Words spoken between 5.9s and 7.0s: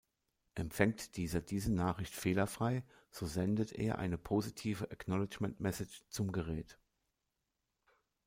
zum Gerät.